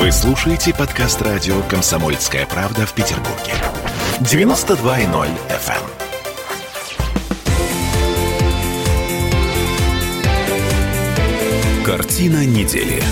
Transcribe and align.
Вы 0.00 0.10
слушаете 0.12 0.72
подкаст 0.72 1.20
радио 1.20 1.60
«Комсомольская 1.68 2.46
правда» 2.46 2.86
в 2.86 2.94
Петербурге. 2.94 3.52
92.0 4.20 5.28
FM. 5.50 5.84
Картина 11.84 12.46
недели. 12.46 13.02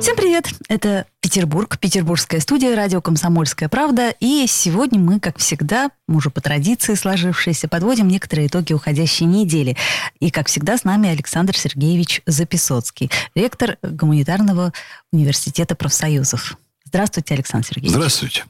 Всем 0.00 0.14
привет! 0.14 0.46
Это 0.68 1.06
Петербург, 1.34 1.78
петербургская 1.80 2.38
студия, 2.38 2.76
радио 2.76 3.00
«Комсомольская 3.00 3.68
правда». 3.68 4.14
И 4.20 4.46
сегодня 4.46 5.00
мы, 5.00 5.18
как 5.18 5.38
всегда, 5.38 5.90
уже 6.06 6.30
по 6.30 6.40
традиции 6.40 6.94
сложившейся, 6.94 7.66
подводим 7.66 8.06
некоторые 8.06 8.46
итоги 8.46 8.72
уходящей 8.72 9.26
недели. 9.26 9.76
И, 10.20 10.30
как 10.30 10.46
всегда, 10.46 10.78
с 10.78 10.84
нами 10.84 11.08
Александр 11.08 11.56
Сергеевич 11.56 12.22
Записоцкий, 12.24 13.10
ректор 13.34 13.78
Гуманитарного 13.82 14.72
университета 15.10 15.74
профсоюзов. 15.74 16.56
Здравствуйте, 16.84 17.34
Александр 17.34 17.66
Сергеевич. 17.66 17.96
Здравствуйте. 17.96 18.44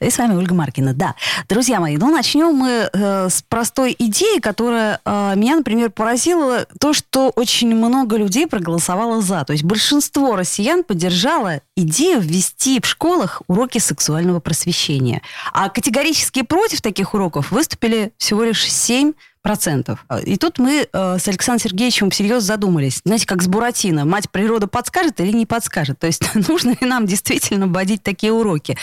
И 0.00 0.10
с 0.10 0.18
вами 0.18 0.34
Ольга 0.34 0.54
Маркина. 0.54 0.94
Да, 0.94 1.14
друзья 1.48 1.80
мои, 1.80 1.96
ну 1.96 2.10
начнем 2.10 2.54
мы 2.54 2.88
э, 2.92 3.28
с 3.28 3.42
простой 3.42 3.94
идеи, 3.98 4.40
которая 4.40 5.00
э, 5.04 5.34
меня, 5.36 5.56
например, 5.56 5.90
поразила. 5.90 6.66
То, 6.80 6.92
что 6.92 7.30
очень 7.30 7.74
много 7.74 8.16
людей 8.16 8.46
проголосовало 8.46 9.20
за. 9.22 9.44
То 9.44 9.52
есть 9.52 9.64
большинство 9.64 10.36
россиян 10.36 10.84
поддержало 10.84 11.60
идею 11.76 12.20
ввести 12.20 12.80
в 12.80 12.86
школах 12.86 13.42
уроки 13.48 13.78
сексуального 13.78 14.40
просвещения. 14.40 15.22
А 15.52 15.68
категорически 15.68 16.42
против 16.42 16.80
таких 16.80 17.14
уроков 17.14 17.50
выступили 17.50 18.12
всего 18.18 18.44
лишь 18.44 18.70
7 18.70 19.12
процентов. 19.42 20.04
И 20.24 20.36
тут 20.36 20.58
мы 20.58 20.88
э, 20.92 21.18
с 21.18 21.28
Александром 21.28 21.70
Сергеевичем 21.70 22.10
всерьез 22.10 22.42
задумались. 22.42 23.00
Знаете, 23.04 23.26
как 23.26 23.42
с 23.42 23.46
Буратино. 23.46 24.04
Мать 24.04 24.30
природа 24.30 24.66
подскажет 24.66 25.20
или 25.20 25.32
не 25.32 25.46
подскажет? 25.46 25.98
То 25.98 26.06
есть 26.06 26.22
нужно 26.48 26.70
ли 26.70 26.86
нам 26.86 27.06
действительно 27.06 27.66
вводить 27.66 28.02
такие 28.02 28.32
уроки? 28.32 28.76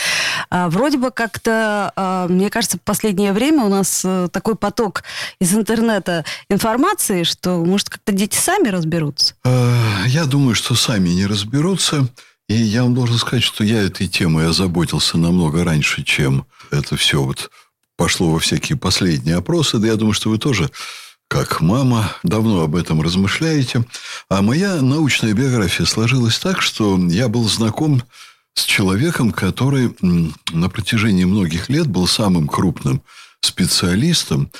А, 0.50 0.68
вроде 0.68 0.98
бы 0.98 1.10
как-то, 1.10 1.92
а, 1.96 2.28
мне 2.28 2.50
кажется, 2.50 2.78
в 2.78 2.82
последнее 2.82 3.32
время 3.32 3.64
у 3.64 3.68
нас 3.68 4.02
э, 4.04 4.28
такой 4.32 4.56
поток 4.56 5.02
из 5.40 5.54
интернета 5.54 6.24
информации, 6.48 7.22
что, 7.22 7.64
может, 7.64 7.88
как-то 7.90 8.12
дети 8.12 8.36
сами 8.36 8.68
разберутся? 8.68 9.34
Э, 9.44 10.04
я 10.06 10.24
думаю, 10.24 10.54
что 10.54 10.74
сами 10.74 11.10
не 11.10 11.26
разберутся. 11.26 12.08
И 12.48 12.54
я 12.54 12.84
вам 12.84 12.94
должен 12.94 13.18
сказать, 13.18 13.42
что 13.42 13.64
я 13.64 13.82
этой 13.82 14.06
темой 14.06 14.48
озаботился 14.48 15.18
намного 15.18 15.64
раньше, 15.64 16.04
чем 16.04 16.46
это 16.70 16.96
все 16.96 17.22
вот 17.22 17.50
пошло 17.96 18.30
во 18.30 18.38
всякие 18.38 18.76
последние 18.76 19.36
опросы. 19.36 19.78
Да 19.78 19.86
я 19.86 19.96
думаю, 19.96 20.14
что 20.14 20.30
вы 20.30 20.38
тоже, 20.38 20.70
как 21.28 21.60
мама, 21.60 22.12
давно 22.22 22.62
об 22.62 22.76
этом 22.76 23.02
размышляете. 23.02 23.84
А 24.28 24.42
моя 24.42 24.80
научная 24.82 25.32
биография 25.32 25.86
сложилась 25.86 26.38
так, 26.38 26.62
что 26.62 26.98
я 27.08 27.28
был 27.28 27.48
знаком 27.48 28.02
с 28.54 28.64
человеком, 28.64 29.32
который 29.32 29.94
на 30.52 30.68
протяжении 30.68 31.24
многих 31.24 31.68
лет 31.68 31.86
был 31.86 32.06
самым 32.06 32.48
крупным 32.48 33.02
специалистом 33.40 34.50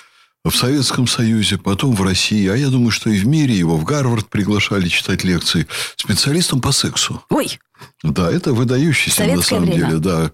в 0.44 0.54
Советском 0.54 1.06
Союзе, 1.06 1.58
потом 1.58 1.94
в 1.94 2.02
России, 2.02 2.46
а 2.48 2.56
я 2.56 2.68
думаю, 2.68 2.90
что 2.90 3.10
и 3.10 3.18
в 3.18 3.26
мире 3.26 3.54
его 3.54 3.76
в 3.76 3.84
Гарвард 3.84 4.28
приглашали 4.28 4.88
читать 4.88 5.24
лекции 5.24 5.66
специалистом 5.96 6.60
по 6.60 6.72
сексу. 6.72 7.22
Ой! 7.30 7.58
Да, 8.02 8.30
это 8.30 8.52
выдающийся 8.52 9.24
на 9.24 9.42
самом 9.42 9.64
время. 9.64 9.86
деле, 9.86 9.98
да, 9.98 10.30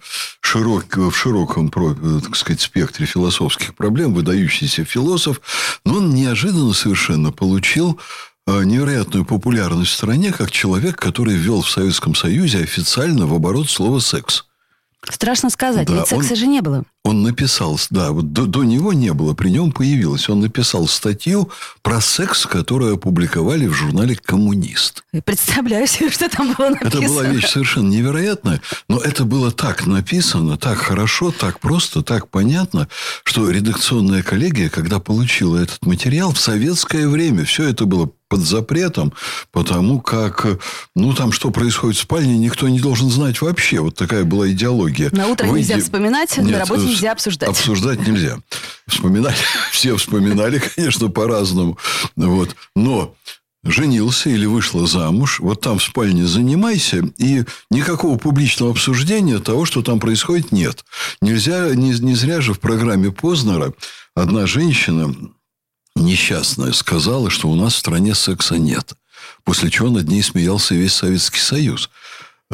широк, 0.52 0.96
в 0.96 1.12
широком, 1.12 1.70
про- 1.70 1.94
так 2.20 2.36
сказать, 2.36 2.60
спектре 2.60 3.06
философских 3.06 3.74
проблем, 3.74 4.12
выдающийся 4.12 4.84
философ, 4.84 5.40
но 5.86 5.94
он 5.94 6.10
неожиданно 6.10 6.74
совершенно 6.74 7.32
получил 7.32 7.98
э, 8.46 8.62
невероятную 8.64 9.24
популярность 9.24 9.92
в 9.92 9.94
стране 9.94 10.30
как 10.30 10.50
человек, 10.50 10.96
который 10.96 11.36
ввел 11.36 11.62
в 11.62 11.70
Советском 11.70 12.14
Союзе 12.14 12.58
официально 12.58 13.26
в 13.26 13.32
оборот 13.32 13.70
слово 13.70 14.00
«секс». 14.00 14.44
Страшно 15.10 15.50
сказать, 15.50 15.88
Да, 15.88 15.94
ведь 15.94 16.06
секса 16.06 16.30
он- 16.32 16.36
же 16.36 16.46
не 16.46 16.60
было. 16.60 16.84
Он 17.04 17.24
написал, 17.24 17.78
да, 17.90 18.12
вот 18.12 18.32
до, 18.32 18.46
до 18.46 18.62
него 18.62 18.92
не 18.92 19.12
было, 19.12 19.34
при 19.34 19.48
нем 19.50 19.72
появилось. 19.72 20.28
Он 20.28 20.40
написал 20.40 20.86
статью 20.86 21.50
про 21.82 22.00
секс, 22.00 22.46
которую 22.46 22.94
опубликовали 22.94 23.66
в 23.66 23.72
журнале 23.72 24.14
«Коммунист». 24.14 25.02
Я 25.12 25.20
Представляю 25.20 25.88
себе, 25.88 26.10
что 26.10 26.28
там 26.28 26.54
было 26.54 26.68
написано. 26.70 26.88
Это 27.04 27.08
была 27.08 27.24
вещь 27.24 27.48
совершенно 27.48 27.88
невероятная, 27.88 28.60
но 28.86 28.98
это 28.98 29.24
было 29.24 29.50
так 29.50 29.84
написано, 29.86 30.56
так 30.56 30.78
хорошо, 30.78 31.32
так 31.32 31.58
просто, 31.58 32.02
так 32.02 32.28
понятно, 32.28 32.86
что 33.24 33.50
редакционная 33.50 34.22
коллегия, 34.22 34.70
когда 34.70 35.00
получила 35.00 35.56
этот 35.58 35.84
материал 35.84 36.32
в 36.32 36.38
советское 36.38 37.08
время, 37.08 37.44
все 37.44 37.68
это 37.68 37.84
было 37.84 38.10
под 38.32 38.40
запретом, 38.40 39.12
потому 39.50 40.00
как, 40.00 40.46
ну, 40.96 41.12
там, 41.12 41.32
что 41.32 41.50
происходит 41.50 41.98
в 41.98 42.00
спальне, 42.00 42.38
никто 42.38 42.66
не 42.66 42.80
должен 42.80 43.10
знать 43.10 43.42
вообще. 43.42 43.80
Вот 43.80 43.94
такая 43.94 44.24
была 44.24 44.50
идеология. 44.50 45.10
На 45.12 45.26
утро 45.26 45.46
Выйди- 45.46 45.68
нельзя 45.68 45.78
вспоминать, 45.84 46.34
на 46.38 46.40
Нет, 46.40 46.58
работе 46.60 46.84
э, 46.84 46.86
нельзя 46.86 47.12
обсуждать. 47.12 47.50
Обсуждать 47.50 48.06
нельзя. 48.06 48.38
Вспоминать 48.88 49.36
все 49.70 49.94
вспоминали, 49.98 50.62
конечно, 50.74 51.08
по-разному. 51.10 51.76
Вот. 52.16 52.56
Но 52.74 53.14
женился 53.64 54.30
или 54.30 54.46
вышла 54.46 54.86
замуж, 54.86 55.38
вот 55.40 55.60
там 55.60 55.78
в 55.78 55.82
спальне 55.82 56.26
занимайся, 56.26 57.04
и 57.18 57.44
никакого 57.70 58.16
публичного 58.16 58.70
обсуждения 58.72 59.40
того, 59.40 59.66
что 59.66 59.82
там 59.82 60.00
происходит, 60.00 60.52
нет. 60.52 60.86
Нельзя, 61.20 61.74
не, 61.74 61.90
не 61.90 62.14
зря 62.14 62.40
же 62.40 62.54
в 62.54 62.60
программе 62.60 63.12
Познера 63.12 63.74
одна 64.14 64.46
женщина 64.46 65.14
несчастная 66.02 66.72
сказала, 66.72 67.30
что 67.30 67.48
у 67.48 67.54
нас 67.54 67.74
в 67.74 67.78
стране 67.78 68.14
секса 68.14 68.56
нет. 68.56 68.94
После 69.44 69.70
чего 69.70 69.90
над 69.90 70.08
ней 70.08 70.22
смеялся 70.22 70.74
весь 70.74 70.94
Советский 70.94 71.40
Союз. 71.40 71.90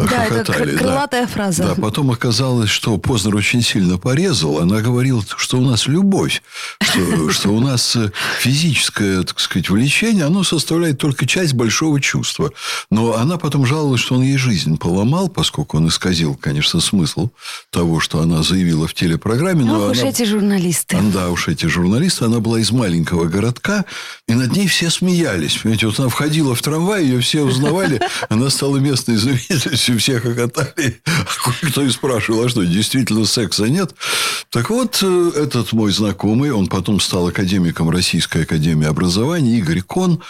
Да, 0.06 0.24
это 0.26 0.44
Хохотали, 0.44 0.70
кр- 0.70 0.72
да. 0.72 0.78
крылатая 0.78 1.26
фраза. 1.26 1.62
Да, 1.64 1.74
потом 1.74 2.10
оказалось, 2.10 2.70
что 2.70 2.96
Познер 2.98 3.34
очень 3.36 3.62
сильно 3.62 3.98
порезал. 3.98 4.58
Она 4.60 4.80
говорила, 4.80 5.22
что 5.36 5.58
у 5.58 5.60
нас 5.60 5.86
любовь, 5.86 6.42
что, 6.80 7.30
что 7.30 7.48
у 7.50 7.60
нас 7.60 7.96
э, 7.96 8.10
физическое, 8.38 9.22
так 9.22 9.38
сказать, 9.40 9.70
влечение, 9.70 10.24
оно 10.24 10.44
составляет 10.44 10.98
только 10.98 11.26
часть 11.26 11.54
большого 11.54 12.00
чувства. 12.00 12.52
Но 12.90 13.14
она 13.16 13.38
потом 13.38 13.66
жаловалась, 13.66 14.00
что 14.00 14.14
он 14.14 14.22
ей 14.22 14.36
жизнь 14.36 14.78
поломал, 14.78 15.28
поскольку 15.28 15.76
он 15.78 15.88
исказил, 15.88 16.34
конечно, 16.34 16.80
смысл 16.80 17.30
того, 17.70 18.00
что 18.00 18.20
она 18.20 18.42
заявила 18.42 18.86
в 18.86 18.94
телепрограмме. 18.94 19.64
Но 19.64 19.86
Ох 19.86 19.90
уж 19.92 19.98
эти 19.98 20.24
журналисты. 20.24 20.96
Да, 21.12 21.30
уж 21.30 21.48
эти 21.48 21.66
журналисты. 21.66 22.24
Она 22.24 22.40
была 22.40 22.60
из 22.60 22.70
маленького 22.70 23.24
городка, 23.24 23.84
и 24.26 24.34
над 24.34 24.52
ней 24.54 24.66
все 24.68 24.90
смеялись. 24.90 25.56
Понимаете, 25.58 25.86
вот 25.86 25.98
она 25.98 26.08
входила 26.08 26.54
в 26.54 26.62
трамвай, 26.62 27.04
ее 27.04 27.20
все 27.20 27.42
узнавали. 27.42 28.00
Она 28.28 28.50
стала 28.50 28.76
местной 28.78 29.16
знаменитостью, 29.18 29.87
все 29.96 30.20
хохотали. 30.20 31.00
А 31.06 31.50
Кое-кто 31.50 31.82
и 31.82 31.90
спрашивал, 31.90 32.44
а 32.44 32.48
что, 32.48 32.62
действительно 32.64 33.24
секса 33.24 33.64
нет? 33.64 33.94
Так 34.50 34.70
вот, 34.70 34.98
э, 35.02 35.32
этот 35.34 35.72
мой 35.72 35.92
знакомый, 35.92 36.50
он 36.50 36.66
потом 36.66 37.00
стал 37.00 37.28
академиком 37.28 37.90
Российской 37.90 38.42
Академии 38.42 38.86
Образования, 38.86 39.58
Игорь 39.58 39.82
Кон, 39.82 40.22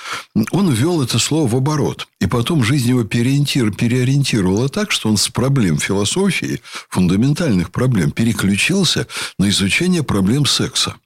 он 0.53 0.73
ввел 0.73 1.03
это 1.03 1.19
слово 1.19 1.49
в 1.49 1.57
оборот. 1.57 2.09
И 2.21 2.27
потом 2.27 2.65
жизнь 2.65 2.89
его 2.89 3.03
переориентир- 3.03 3.75
переориентировала 3.75 4.69
так, 4.69 4.91
что 4.91 5.09
он 5.09 5.17
с 5.17 5.29
проблем 5.29 5.79
философии, 5.79 6.61
фундаментальных 6.89 7.71
проблем, 7.71 8.11
переключился 8.11 9.07
на 9.39 9.49
изучение 9.49 10.03
проблем 10.03 10.47
секса. 10.47 10.97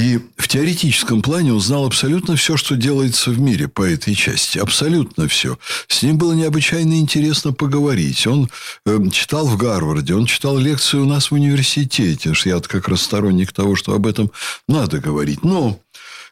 И 0.00 0.18
в 0.38 0.48
теоретическом 0.48 1.20
плане 1.20 1.52
он 1.52 1.60
знал 1.60 1.84
абсолютно 1.84 2.34
все, 2.34 2.56
что 2.56 2.74
делается 2.74 3.30
в 3.30 3.38
мире 3.38 3.68
по 3.68 3.82
этой 3.82 4.14
части. 4.14 4.58
Абсолютно 4.58 5.28
все. 5.28 5.58
С 5.88 6.02
ним 6.02 6.16
было 6.16 6.32
необычайно 6.32 6.98
интересно 6.98 7.52
поговорить. 7.52 8.26
Он 8.26 8.48
э, 8.86 8.98
читал 9.12 9.46
в 9.46 9.58
Гарварде, 9.58 10.14
он 10.14 10.24
читал 10.24 10.56
лекции 10.56 10.96
у 10.96 11.04
нас 11.04 11.30
в 11.30 11.34
университете. 11.34 12.30
Уж 12.30 12.46
Я 12.46 12.60
как 12.60 12.88
раз 12.88 13.02
сторонник 13.02 13.52
того, 13.52 13.76
что 13.76 13.92
об 13.92 14.06
этом 14.06 14.30
надо 14.66 15.00
говорить. 15.00 15.44
Но 15.44 15.78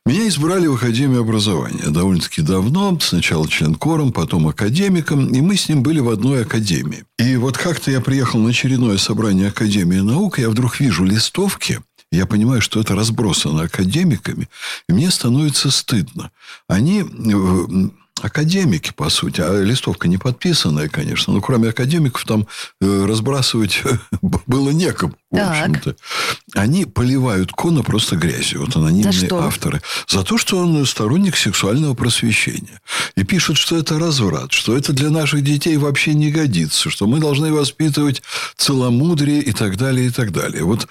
меня 0.07 0.27
избрали 0.29 0.67
в 0.67 0.77
Академию 0.77 1.21
образования 1.21 1.89
довольно-таки 1.89 2.41
давно. 2.41 2.99
Сначала 3.03 3.47
член 3.47 3.75
кором, 3.75 4.13
потом 4.13 4.49
академиком. 4.49 5.29
И 5.35 5.43
мы 5.43 5.57
с 5.57 5.69
ним 5.69 5.83
были 5.83 6.01
в 6.01 6.09
одной 6.09 6.41
академии. 6.41 7.05
И 7.19 7.37
вот 7.37 7.59
как-то 7.59 7.91
я 7.91 8.01
приехал 8.01 8.41
на 8.41 8.49
очередное 8.49 8.97
собрание 8.97 9.49
Академии 9.49 9.99
наук, 9.99 10.39
я 10.39 10.49
вдруг 10.49 10.81
вижу 10.81 11.05
листовки. 11.05 11.81
Я 12.11 12.27
понимаю, 12.27 12.61
что 12.61 12.81
это 12.81 12.95
разбросано 12.95 13.63
академиками. 13.63 14.49
И 14.89 14.93
мне 14.93 15.11
становится 15.11 15.71
стыдно. 15.71 16.31
Они 16.67 17.03
э, 17.03 17.89
академики, 18.23 18.93
по 18.95 19.11
сути, 19.11 19.41
а 19.41 19.63
листовка 19.63 20.09
не 20.09 20.17
подписанная, 20.17 20.89
конечно, 20.89 21.33
но 21.33 21.41
кроме 21.41 21.69
академиков 21.69 22.25
там 22.25 22.47
э, 22.81 23.05
разбрасывать 23.07 23.83
было 24.23 24.71
некому. 24.71 25.15
В 25.31 25.37
общем-то, 25.37 25.97
они 26.55 26.87
поливают 26.87 27.53
Кона 27.53 27.83
просто 27.83 28.17
грязью. 28.17 28.61
Вот 28.61 28.77
анонимные 28.77 29.13
За 29.13 29.39
авторы. 29.39 29.83
За 30.07 30.23
то, 30.23 30.39
что 30.39 30.59
он 30.59 30.85
сторонник 30.87 31.37
сексуального 31.37 31.95
просвещения. 31.95 32.81
И 33.15 33.25
пишут, 33.25 33.59
что 33.59 33.77
это 33.77 33.99
разврат, 33.99 34.53
что 34.53 34.77
это 34.77 34.93
для 34.93 35.11
наших 35.11 35.43
детей 35.43 35.77
вообще 35.77 36.15
не 36.15 36.31
годится, 36.31 36.89
что 36.89 37.07
мы 37.07 37.19
должны 37.19 37.53
воспитывать 37.53 38.23
целомудрие 38.57 39.43
и 39.43 39.53
так 39.53 39.77
далее, 39.77 40.07
и 40.07 40.11
так 40.11 40.33
далее. 40.33 40.65
Вот 40.65 40.89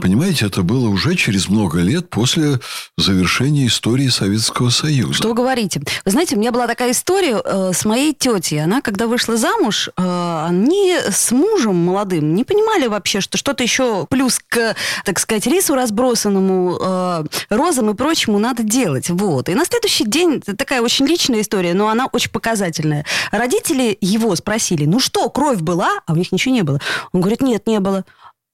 Понимаете, 0.00 0.46
это 0.46 0.62
было 0.62 0.88
уже 0.88 1.14
через 1.14 1.50
много 1.50 1.80
лет 1.80 2.08
после 2.08 2.58
завершения 2.96 3.66
истории 3.66 4.08
Советского 4.08 4.70
Союза. 4.70 5.12
Что 5.12 5.28
вы 5.28 5.34
говорите? 5.34 5.82
Вы 6.06 6.10
знаете, 6.10 6.36
у 6.36 6.38
меня 6.38 6.52
была 6.52 6.66
такая 6.66 6.92
история 6.92 7.42
э, 7.44 7.72
с 7.74 7.84
моей 7.84 8.14
тетей. 8.14 8.64
Она, 8.64 8.80
когда 8.80 9.06
вышла 9.06 9.36
замуж, 9.36 9.90
э, 9.94 10.44
они 10.46 10.96
с 11.10 11.32
мужем 11.32 11.76
молодым 11.76 12.34
не 12.34 12.44
понимали 12.44 12.86
вообще, 12.86 13.20
что 13.20 13.36
что-то 13.36 13.62
еще 13.64 14.06
плюс 14.08 14.38
к, 14.38 14.76
так 15.04 15.18
сказать, 15.18 15.46
рису 15.46 15.74
разбросанному, 15.74 16.78
э, 16.80 17.24
розам 17.50 17.90
и 17.90 17.94
прочему 17.94 18.38
надо 18.38 18.62
делать. 18.62 19.10
Вот. 19.10 19.48
И 19.48 19.54
на 19.54 19.64
следующий 19.64 20.04
день, 20.04 20.40
такая 20.40 20.80
очень 20.80 21.06
личная 21.06 21.40
история, 21.40 21.74
но 21.74 21.88
она 21.88 22.06
очень 22.12 22.30
показательная. 22.30 23.04
Родители 23.32 23.98
его 24.00 24.34
спросили, 24.36 24.84
ну 24.86 25.00
что, 25.00 25.28
кровь 25.30 25.58
была? 25.58 26.00
А 26.06 26.12
у 26.12 26.16
них 26.16 26.32
ничего 26.32 26.54
не 26.54 26.62
было. 26.62 26.80
Он 27.12 27.20
говорит, 27.20 27.40
нет, 27.40 27.66
не 27.66 27.80
было. 27.80 28.04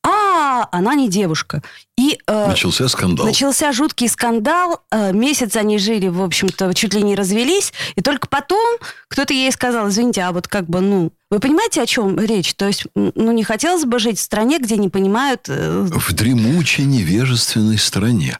А, 0.03 0.69
она 0.73 0.95
не 0.95 1.09
девушка. 1.09 1.63
И, 2.01 2.19
э, 2.27 2.47
Начался 2.49 2.89
скандал. 2.89 3.27
Начался 3.27 3.73
жуткий 3.73 4.09
скандал. 4.09 4.81
Э, 4.91 5.13
месяц 5.13 5.55
они 5.57 5.77
жили, 5.79 6.09
в 6.09 6.23
общем-то, 6.23 6.73
чуть 6.73 6.95
ли 6.95 7.03
не 7.03 7.15
развелись. 7.15 7.75
И 7.95 8.01
только 8.01 8.27
потом 8.27 8.79
кто-то 9.09 9.35
ей 9.35 9.53
сказал, 9.53 9.91
извините, 9.91 10.23
а 10.23 10.33
вот 10.33 10.49
как 10.49 10.67
бы, 10.67 10.81
ну, 10.81 11.13
вы 11.33 11.39
понимаете, 11.39 11.81
о 11.83 11.87
чем 11.87 12.19
речь? 12.19 12.55
То 12.55 12.67
есть, 12.67 12.87
ну, 12.97 13.31
не 13.31 13.45
хотелось 13.45 13.85
бы 13.85 14.01
жить 14.01 14.19
в 14.19 14.23
стране, 14.23 14.59
где 14.59 14.77
не 14.77 14.89
понимают... 14.89 15.43
э, 15.49 15.87
В 15.89 16.13
дремучей 16.13 16.85
невежественной 16.85 17.79
стране. 17.79 18.39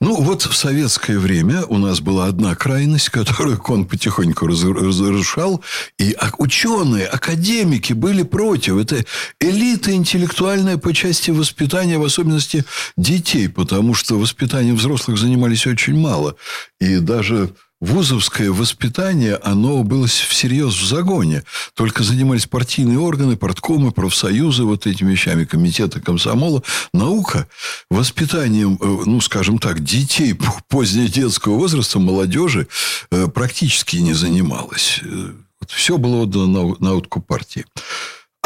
Ну, 0.00 0.16
вот 0.20 0.42
в 0.42 0.54
советское 0.54 1.18
время 1.18 1.64
у 1.64 1.78
нас 1.78 2.00
была 2.00 2.26
одна 2.26 2.54
крайность, 2.54 3.08
которую 3.18 3.62
он 3.68 3.86
потихоньку 3.86 4.46
раз- 4.48 4.64
разрушал. 4.64 5.62
И 5.98 6.14
ученые, 6.38 7.06
академики 7.06 7.94
были 7.94 8.22
против. 8.22 8.76
Это 8.76 9.04
элита 9.40 9.92
интеллектуальная 9.92 10.76
по 10.76 10.92
части 10.92 11.30
воспитания, 11.30 11.96
в 11.98 12.04
особенности 12.04 12.64
детей. 12.96 13.48
Потому 13.48 13.94
что 13.94 14.18
воспитанием 14.18 14.76
взрослых 14.76 15.18
занимались 15.18 15.66
очень 15.66 15.98
мало. 15.98 16.36
И 16.80 16.98
даже 16.98 17.52
вузовское 17.78 18.50
воспитание, 18.50 19.36
оно 19.36 19.82
было 19.82 20.06
всерьез 20.06 20.74
в 20.74 20.86
загоне. 20.86 21.42
Только 21.74 22.02
занимались 22.04 22.46
партийные 22.46 22.98
органы, 22.98 23.36
порткомы, 23.36 23.92
профсоюзы 23.92 24.64
вот 24.64 24.86
этими 24.86 25.12
вещами, 25.12 25.44
комитеты 25.44 26.00
комсомола. 26.00 26.62
Наука 26.94 27.46
воспитанием, 27.90 28.78
э, 28.80 29.02
ну, 29.06 29.20
скажем 29.20 29.58
так, 29.58 29.84
детей 29.84 30.32
п- 30.34 30.46
позднего 30.68 31.08
детского 31.08 31.56
возраста, 31.56 31.98
молодежи, 31.98 32.66
э, 33.10 33.26
практически 33.28 33.96
не 33.96 34.14
занималась. 34.14 35.00
Э, 35.02 35.32
Все 35.68 35.98
было 35.98 36.22
отдано 36.22 36.46
на, 36.46 36.76
на 36.80 36.94
откуп 36.94 37.26
партии. 37.26 37.66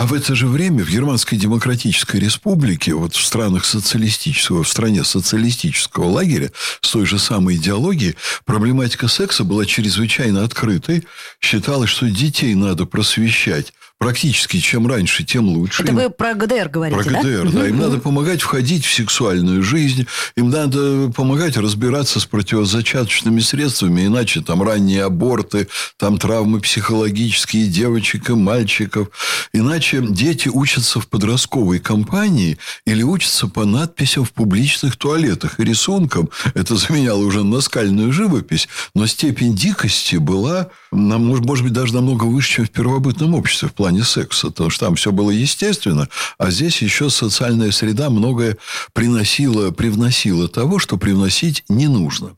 А 0.01 0.07
в 0.07 0.15
это 0.15 0.35
же 0.35 0.47
время 0.47 0.83
в 0.83 0.89
Германской 0.89 1.37
Демократической 1.37 2.17
Республике, 2.17 2.95
вот 2.95 3.15
в 3.15 3.23
странах 3.23 3.67
социалистического, 3.67 4.65
в 4.65 4.69
стране 4.69 5.05
социалистического 5.05 6.07
лагеря, 6.07 6.53
с 6.81 6.91
той 6.91 7.05
же 7.05 7.19
самой 7.19 7.57
идеологией, 7.57 8.17
проблематика 8.47 9.09
секса 9.09 9.45
была 9.45 9.67
чрезвычайно 9.67 10.43
открытой. 10.43 11.05
Считалось, 11.39 11.91
что 11.91 12.09
детей 12.09 12.55
надо 12.55 12.87
просвещать 12.87 13.75
практически 14.01 14.57
чем 14.59 14.87
раньше, 14.87 15.25
тем 15.25 15.47
лучше. 15.47 15.83
Это 15.83 15.93
Им- 15.93 15.99
вы 15.99 16.09
про 16.09 16.33
ГДР 16.33 16.71
говорите, 16.71 17.03
про 17.03 17.11
да? 17.11 17.21
ГДР, 17.21 17.51
да. 17.53 17.69
Им 17.69 17.79
надо 17.79 17.99
помогать 17.99 18.41
входить 18.41 18.87
в 18.87 18.93
сексуальную 18.93 19.63
жизнь. 19.63 20.07
Им 20.37 20.49
надо 20.49 21.13
помогать 21.15 21.59
разбираться 21.59 22.19
с 22.19 22.25
противозачаточными 22.25 23.41
средствами. 23.41 24.07
Иначе 24.07 24.41
там 24.41 24.63
ранние 24.63 25.05
аборты, 25.05 25.69
там 25.99 26.17
травмы 26.17 26.61
психологические 26.61 27.67
девочек 27.67 28.31
и 28.31 28.33
мальчиков. 28.33 29.09
Иначе 29.53 30.03
дети 30.09 30.49
учатся 30.49 30.99
в 30.99 31.07
подростковой 31.07 31.79
компании 31.79 32.57
или 32.87 33.03
учатся 33.03 33.49
по 33.49 33.67
надписям 33.67 34.25
в 34.25 34.33
публичных 34.33 34.97
туалетах 34.97 35.61
и 35.61 35.65
рисункам. 35.65 36.31
Это 36.55 36.75
заменяло 36.75 37.23
уже 37.23 37.45
наскальную 37.45 38.13
живопись. 38.15 38.67
Но 38.95 39.07
степень 39.07 39.55
дикости 39.55 40.17
была, 40.17 40.69
может 40.91 41.45
быть, 41.45 41.75
даже 41.75 41.93
намного 41.93 42.25
выше, 42.25 42.55
чем 42.55 42.65
в 42.65 42.71
первобытном 42.71 43.35
обществе 43.35 43.69
в 43.69 43.75
плане 43.75 43.90
секса. 43.99 44.49
Потому 44.49 44.71
что 44.71 44.87
там 44.87 44.95
все 44.95 45.13
было 45.13 45.31
естественно. 45.31 46.09
А 46.39 46.51
здесь 46.51 46.83
еще 46.83 47.11
социальная 47.11 47.71
среда 47.73 48.11
многое 48.11 48.57
приносила, 48.93 49.71
привносила 49.71 50.49
того, 50.49 50.79
что 50.79 50.97
привносить 50.97 51.65
не 51.69 51.89
нужно. 51.89 52.37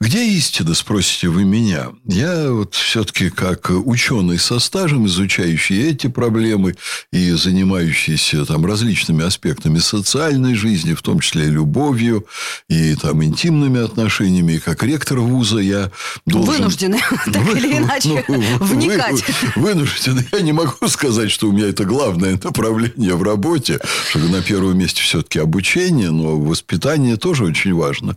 Где 0.00 0.24
истина, 0.26 0.74
спросите 0.74 1.28
вы 1.28 1.44
меня? 1.44 1.88
Я 2.04 2.50
вот 2.50 2.74
все-таки 2.74 3.30
как 3.30 3.70
ученый 3.70 4.38
со 4.38 4.58
стажем, 4.58 5.06
изучающий 5.06 5.88
эти 5.88 6.08
проблемы 6.08 6.76
и 7.12 7.30
занимающийся 7.32 8.44
там 8.44 8.66
различными 8.66 9.24
аспектами 9.24 9.78
социальной 9.78 10.54
жизни, 10.54 10.94
в 10.94 11.02
том 11.02 11.20
числе 11.20 11.46
и 11.46 11.50
любовью, 11.50 12.26
и 12.68 12.94
там 12.96 13.22
интимными 13.24 13.82
отношениями, 13.82 14.54
и 14.54 14.58
как 14.58 14.82
ректор 14.82 15.20
вуза 15.20 15.58
я 15.58 15.90
должен... 16.26 16.54
Вынуждены, 16.54 16.98
так 17.26 17.56
или 17.56 17.78
иначе, 17.78 18.24
ну, 18.28 18.40
вы- 18.58 18.66
вникать. 18.66 19.24
Вынуждены. 19.56 20.26
Я 20.32 20.40
не 20.40 20.52
могу 20.52 20.83
сказать, 20.88 21.30
что 21.30 21.48
у 21.48 21.52
меня 21.52 21.68
это 21.68 21.84
главное 21.84 22.38
направление 22.42 23.14
в 23.14 23.22
работе, 23.22 23.80
что 24.10 24.18
на 24.20 24.42
первом 24.42 24.78
месте 24.78 25.02
все-таки 25.02 25.38
обучение, 25.38 26.10
но 26.10 26.38
воспитание 26.38 27.16
тоже 27.16 27.44
очень 27.44 27.74
важно. 27.74 28.16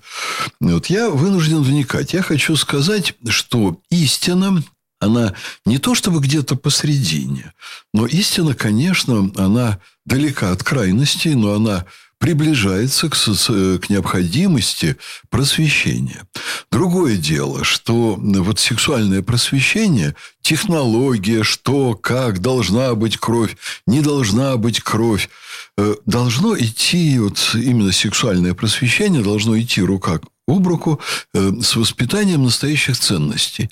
Вот 0.59 0.87
я 0.87 1.09
вынужден 1.09 1.61
вникать. 1.61 2.13
Я 2.13 2.21
хочу 2.21 2.55
сказать, 2.55 3.13
что 3.29 3.79
истина 3.89 4.63
она 4.99 5.33
не 5.65 5.77
то 5.77 5.93
чтобы 5.93 6.19
где-то 6.19 6.55
посредине, 6.55 7.53
но 7.93 8.07
истина, 8.07 8.55
конечно, 8.55 9.31
она 9.35 9.79
далека 10.05 10.51
от 10.51 10.63
крайностей, 10.63 11.35
но 11.35 11.53
она 11.53 11.85
приближается 12.19 13.09
к, 13.09 13.15
соци- 13.15 13.79
к 13.79 13.89
необходимости 13.89 14.97
просвещения. 15.29 16.27
Другое 16.71 17.17
дело, 17.17 17.63
что 17.63 18.15
вот 18.17 18.59
сексуальное 18.59 19.21
просвещение, 19.21 20.15
технология, 20.41 21.43
что, 21.43 21.93
как, 21.95 22.39
должна 22.39 22.95
быть 22.95 23.17
кровь, 23.17 23.55
не 23.85 24.01
должна 24.01 24.57
быть 24.57 24.81
кровь, 24.81 25.29
э, 25.77 25.95
должно 26.05 26.57
идти, 26.57 27.19
вот 27.19 27.51
именно 27.53 27.91
сексуальное 27.91 28.53
просвещение 28.53 29.21
должно 29.21 29.59
идти 29.59 29.81
рука 29.81 30.19
об 30.47 30.67
руку 30.67 30.99
э, 31.33 31.51
с 31.61 31.75
воспитанием 31.75 32.43
настоящих 32.43 32.97
ценностей. 32.97 33.69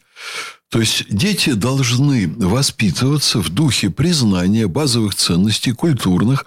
То 0.69 0.79
есть 0.79 1.05
дети 1.09 1.51
должны 1.53 2.27
воспитываться 2.27 3.39
в 3.39 3.49
духе 3.49 3.89
признания 3.89 4.67
базовых 4.67 5.15
ценностей 5.15 5.71
культурных. 5.71 6.45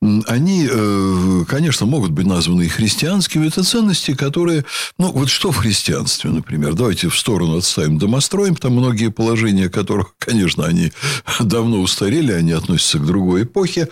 Они, 0.00 0.68
э, 0.70 1.44
конечно, 1.48 1.84
могут 1.84 2.12
быть 2.12 2.26
названы 2.26 2.66
и 2.66 2.68
христианскими. 2.68 3.48
Это 3.48 3.64
ценности, 3.64 4.14
которые... 4.14 4.64
Ну, 4.96 5.10
вот 5.10 5.28
что 5.28 5.50
в 5.50 5.56
христианстве, 5.56 6.30
например? 6.30 6.74
Давайте 6.74 7.08
в 7.08 7.18
сторону 7.18 7.56
отставим 7.56 7.98
домостроим. 7.98 8.54
Там 8.54 8.74
многие 8.74 9.10
положения 9.10 9.68
которых, 9.68 10.14
конечно, 10.18 10.64
они 10.64 10.92
давно 11.40 11.80
устарели, 11.80 12.30
они 12.30 12.52
относятся 12.52 12.98
к 12.98 13.06
другой 13.06 13.42
эпохе. 13.42 13.88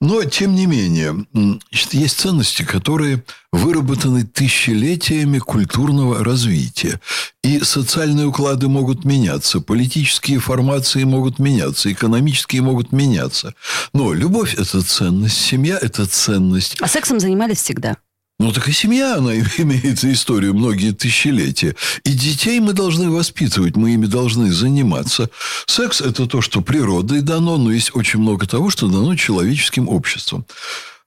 Но, 0.00 0.24
тем 0.24 0.54
не 0.54 0.64
менее, 0.64 1.26
значит, 1.34 1.92
есть 1.92 2.18
ценности, 2.18 2.62
которые 2.62 3.22
выработаны 3.52 4.24
тысячелетиями 4.24 5.38
культурного 5.38 6.22
развития. 6.22 7.00
И 7.42 7.60
социальные 7.60 8.26
уклады 8.26 8.68
могут 8.68 9.04
меняться, 9.04 9.60
политические 9.60 10.38
формации 10.38 11.04
могут 11.04 11.38
меняться, 11.38 11.90
экономические 11.90 12.62
могут 12.62 12.92
меняться. 12.92 13.54
Но 13.92 14.12
любовь– 14.12 14.54
это 14.58 14.82
ценность, 14.82 15.36
семья– 15.50 15.78
это 15.82 16.06
ценность. 16.06 16.76
А 16.80 16.86
сексом 16.86 17.18
занимались 17.18 17.58
всегда. 17.58 17.96
Ну, 18.38 18.52
так 18.52 18.68
и 18.68 18.72
семья, 18.72 19.16
она 19.16 19.34
имеет 19.58 20.04
историю 20.04 20.54
многие 20.54 20.92
тысячелетия. 20.92 21.74
И 22.04 22.12
детей 22.12 22.60
мы 22.60 22.72
должны 22.72 23.10
воспитывать, 23.10 23.76
мы 23.76 23.94
ими 23.94 24.06
должны 24.06 24.52
заниматься. 24.52 25.28
Секс– 25.66 26.00
это 26.08 26.26
то, 26.26 26.40
что 26.40 26.60
природой 26.60 27.20
дано, 27.22 27.58
но 27.58 27.72
есть 27.72 27.96
очень 27.96 28.20
много 28.20 28.46
того, 28.46 28.70
что 28.70 28.86
дано 28.86 29.16
человеческим 29.16 29.88
обществом. 29.88 30.46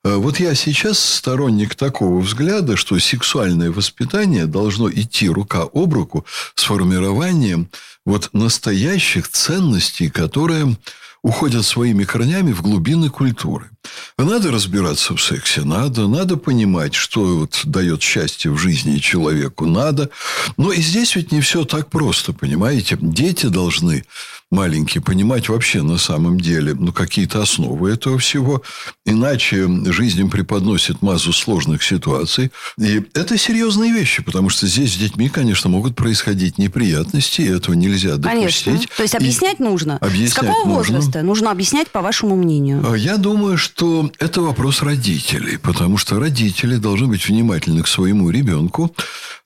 Э, 0.04 0.16
Вот 0.16 0.40
я 0.42 0.56
сейчас 0.56 1.00
сторонник 1.00 1.76
такого 1.76 2.20
взгляда, 2.20 2.76
что 2.76 3.00
сексуальное 3.00 3.72
воспитание 3.72 4.46
должно 4.46 4.92
идти 4.92 5.30
рука 5.30 5.64
об 5.74 5.94
руку 5.94 6.26
с 6.56 6.64
формированием 6.64 7.70
вот 8.06 8.30
настоящих 8.34 9.30
ценностей, 9.30 10.10
которые 10.10 10.76
уходят 11.24 11.66
своими 11.66 12.04
корнями 12.04 12.52
в 12.52 12.62
глубины 12.62 13.10
культуры. 13.10 13.70
Надо 14.18 14.52
разбираться 14.52 15.16
в 15.16 15.22
сексе, 15.22 15.62
надо, 15.62 16.08
надо 16.08 16.38
понимать, 16.38 16.94
что 16.94 17.40
вот 17.40 17.62
дает 17.64 18.02
счастье 18.02 18.52
в 18.52 18.58
жизни 18.58 18.98
человеку, 18.98 19.66
надо. 19.66 20.10
Но 20.58 20.72
и 20.72 20.82
здесь 20.82 21.16
ведь 21.16 21.32
не 21.32 21.42
все 21.42 21.64
так 21.64 21.90
просто, 21.90 22.34
понимаете? 22.34 22.98
Дети 23.00 23.48
должны 23.48 24.06
маленький, 24.54 25.00
понимать 25.00 25.50
вообще 25.50 25.82
на 25.82 25.98
самом 25.98 26.40
деле 26.40 26.74
ну, 26.74 26.94
какие-то 26.94 27.42
основы 27.42 27.92
этого 27.92 28.20
всего. 28.20 28.62
Иначе 29.06 29.68
жизнь 29.92 30.20
им 30.22 30.30
преподносит 30.30 31.02
массу 31.02 31.34
сложных 31.34 31.84
ситуаций. 31.84 32.52
И 32.80 33.02
это 33.14 33.38
серьезные 33.38 33.92
вещи, 33.92 34.24
потому 34.24 34.50
что 34.50 34.68
здесь 34.68 34.94
с 34.94 34.98
детьми, 34.98 35.28
конечно, 35.30 35.70
могут 35.70 35.96
происходить 35.96 36.58
неприятности, 36.58 37.42
и 37.42 37.50
этого 37.50 37.76
нельзя 37.76 38.18
допустить. 38.18 38.66
Конечно. 38.66 38.88
То 38.96 39.04
есть 39.04 39.16
объяснять 39.16 39.60
и 39.60 39.64
нужно. 39.64 39.98
Объяснять 39.98 40.32
с 40.32 40.36
какого 40.36 40.68
нужно. 40.68 40.74
возраста 40.74 41.22
нужно 41.24 41.52
объяснять, 41.52 41.90
по 41.90 42.02
вашему 42.02 42.36
мнению? 42.36 42.84
А 42.88 42.96
Я 42.96 43.18
думаю, 43.18 43.58
что 43.58 44.12
это 44.20 44.42
вопрос 44.42 44.82
родителей, 44.82 45.58
потому 45.58 45.98
что 45.98 46.20
родители 46.20 46.76
должны 46.76 47.08
быть 47.08 47.28
внимательны 47.28 47.82
к 47.82 47.88
своему 47.88 48.30
ребенку. 48.30 48.96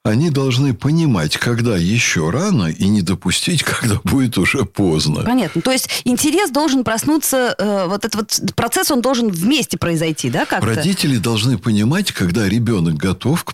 Они 0.08 0.30
должны 0.30 0.74
понимать, 0.74 1.36
когда 1.36 1.76
еще 1.76 2.30
рано, 2.30 2.68
и 2.68 2.88
не 2.88 3.02
допустить, 3.02 3.64
когда 3.64 4.00
будет 4.06 4.38
уже 4.38 4.64
поздно. 4.64 5.24
Понятно. 5.24 5.62
То 5.62 5.72
есть 5.72 6.02
интерес 6.06 6.50
должен 6.50 6.86
проснуться, 6.86 7.54
э, 7.58 7.88
вот 7.88 8.06
этот 8.06 8.16
вот 8.16 8.56
процесс, 8.56 8.90
он 8.90 9.02
должен 9.02 9.30
вместе 9.30 9.78
произойти, 9.78 10.30
да, 10.30 10.46
как-то? 10.46 10.66
Родители 10.66 11.18
должны 11.18 11.58
понимать, 11.58 12.14
когда 12.14 12.48
ребенок 12.48 12.96
готов 12.96 13.44
к, 13.44 13.54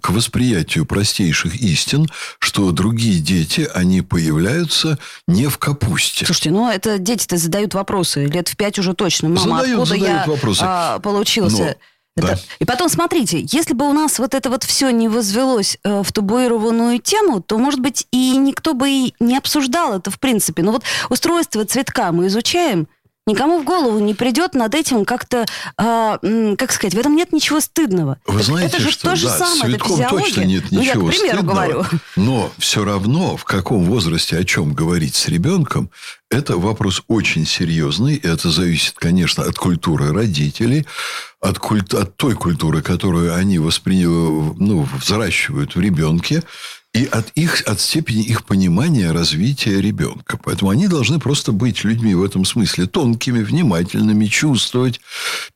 к 0.00 0.10
восприятию 0.10 0.86
простейших 0.86 1.54
истин, 1.60 2.08
что 2.40 2.72
другие 2.72 3.20
дети, 3.20 3.68
они 3.72 4.02
появляются 4.02 4.98
не 5.28 5.46
в 5.46 5.58
капусте. 5.58 6.26
Слушайте, 6.26 6.50
ну 6.50 6.68
это 6.68 6.98
дети-то 6.98 7.36
задают 7.36 7.74
вопросы. 7.74 8.26
Лет 8.26 8.48
в 8.48 8.56
пять 8.56 8.76
уже 8.78 8.94
точно. 8.94 9.28
Мама, 9.28 9.40
Задают, 9.40 9.68
откуда 9.68 9.86
задают 9.86 10.26
я 10.26 10.32
вопросы. 10.32 10.60
а, 10.64 10.98
получился? 10.98 11.62
Но, 11.62 11.74
Это-. 12.16 12.38
И 12.58 12.64
потом, 12.64 12.88
смотрите, 12.88 13.40
если 13.40 13.74
бы 13.74 13.88
у 13.88 13.92
нас 13.92 14.18
вот 14.18 14.34
это 14.34 14.50
вот 14.50 14.64
все 14.64 14.90
не 14.90 15.08
возвелось 15.08 15.78
э, 15.82 16.02
в 16.02 16.12
табуированную 16.12 16.98
тему, 16.98 17.40
то, 17.40 17.58
может 17.58 17.80
быть, 17.80 18.06
и 18.10 18.36
никто 18.36 18.74
бы 18.74 18.90
и 18.90 19.14
не 19.18 19.36
обсуждал 19.36 19.94
это 19.94 20.10
в 20.10 20.20
принципе. 20.20 20.62
Но 20.62 20.72
вот 20.72 20.82
устройство 21.08 21.64
цветка 21.64 22.12
мы 22.12 22.26
изучаем, 22.26 22.86
никому 23.26 23.60
в 23.60 23.64
голову 23.64 23.98
не 24.00 24.14
придет 24.14 24.54
над 24.54 24.74
этим 24.74 25.04
как-то, 25.04 25.46
м, 25.78 26.56
как 26.56 26.72
сказать, 26.72 26.94
в 26.94 26.98
этом 26.98 27.14
нет 27.14 27.32
ничего 27.32 27.60
стыдного. 27.60 28.18
Вы 28.26 28.36
Это- 28.40 28.44
знаете, 28.46 28.76
это 28.76 28.82
же 28.84 28.90
что 28.90 29.10
то 29.10 29.16
же 29.16 29.26
да, 29.28 29.38
самое, 29.38 29.76
это 29.76 29.84
физиология. 29.84 30.24
точно 30.26 30.40
нет 30.42 30.64
ну, 30.70 30.80
я, 30.80 30.90
ничего 30.94 31.06
к 31.06 31.10
примеру, 31.10 31.36
стыдного. 31.38 31.54
говорю. 31.54 31.84
Но 32.16 32.52
все 32.58 32.84
равно, 32.84 33.36
в 33.36 33.44
каком 33.44 33.84
возрасте 33.84 34.36
о 34.36 34.44
чем 34.44 34.74
говорить 34.74 35.14
с 35.14 35.28
ребенком, 35.28 35.90
это 36.30 36.56
вопрос 36.56 37.02
очень 37.08 37.46
серьезный. 37.46 38.16
И 38.16 38.26
это 38.26 38.50
зависит, 38.50 38.94
конечно, 38.96 39.44
от 39.44 39.56
культуры 39.56 40.12
родителей, 40.12 40.86
от, 41.40 41.58
культ- 41.58 41.94
от 41.94 42.16
той 42.16 42.34
культуры, 42.34 42.82
которую 42.82 43.34
они 43.34 43.58
воспри... 43.58 44.04
ну, 44.04 44.88
взращивают 45.00 45.76
в 45.76 45.80
ребенке, 45.80 46.42
и 46.94 47.06
от, 47.06 47.30
их, 47.34 47.62
от 47.66 47.80
степени 47.80 48.22
их 48.22 48.44
понимания 48.44 49.12
развития 49.12 49.80
ребенка. 49.80 50.38
Поэтому 50.42 50.70
они 50.70 50.88
должны 50.88 51.18
просто 51.18 51.52
быть 51.52 51.84
людьми 51.84 52.14
в 52.14 52.22
этом 52.22 52.44
смысле 52.44 52.86
тонкими, 52.86 53.42
внимательными, 53.42 54.26
чувствовать. 54.26 55.00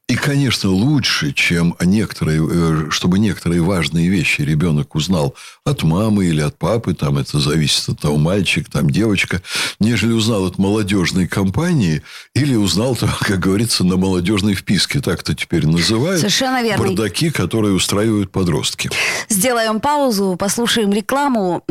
И, 0.09 0.15
конечно, 0.15 0.71
лучше, 0.71 1.33
чем 1.33 1.75
некоторые, 1.81 2.41
э, 2.49 2.91
чтобы 2.91 3.19
некоторые 3.19 3.61
важные 3.61 4.09
вещи 4.09 4.43
ребенок 4.43 4.95
узнал 4.95 5.35
от 5.65 5.83
мамы 5.83 6.27
или 6.27 6.41
от 6.41 6.57
папы, 6.57 6.95
там 6.95 7.19
это 7.19 7.41
зависит 7.41 7.89
от 7.89 7.99
того, 7.99 8.17
мальчик, 8.17 8.71
там 8.71 8.89
девочка, 8.89 9.43
нежели 9.81 10.13
узнал 10.13 10.47
от 10.47 10.59
молодежной 10.59 11.27
компании 11.27 12.03
или 12.35 12.55
узнал, 12.55 12.97
как 13.21 13.41
говорится, 13.41 13.83
на 13.83 13.97
молодежной 13.97 14.55
вписке, 14.55 15.01
так 15.01 15.23
это 15.23 15.35
теперь 15.35 15.67
называют. 15.67 16.21
Совершенно 16.21 16.63
верно. 16.63 16.87
Бардаки, 16.87 17.31
которые 17.31 17.75
устраивают 17.75 18.31
подростки. 18.31 18.91
Сделаем 19.29 19.81
паузу, 19.81 20.37
послушаем 20.39 20.93
рекламу. 20.93 21.65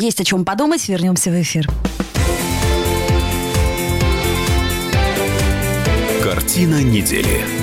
Есть 0.00 0.18
о 0.18 0.24
чем 0.24 0.46
подумать. 0.46 0.88
Вернемся 0.88 1.30
в 1.30 1.38
эфир. 1.38 1.68
Картина 6.22 6.82
недели. 6.82 7.61